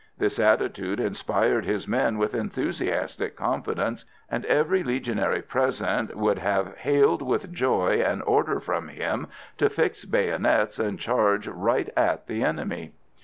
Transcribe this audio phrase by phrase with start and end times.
[0.17, 7.21] This attitude inspired his men with enthusiastic confidence, and every Legionary present would have hailed
[7.21, 9.27] with joy an order from him
[9.59, 12.93] to fix bayonets and charge right at the enemy.